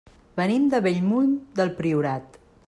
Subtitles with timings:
[0.39, 2.43] Venim de Bellmunt del Priorat.